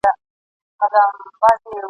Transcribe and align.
چي 0.03 0.07
ورته 0.79 0.97
ناست 1.01 1.17
دوستان 1.21 1.57
یې.. 1.71 1.77